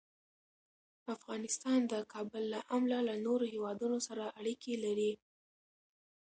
افغانستان 1.15 1.79
د 1.91 1.93
کابل 2.13 2.43
له 2.53 2.59
امله 2.75 2.97
له 3.09 3.15
نورو 3.25 3.45
هېوادونو 3.53 3.97
سره 4.07 4.23
اړیکې 4.39 4.73
لري. 4.85 5.11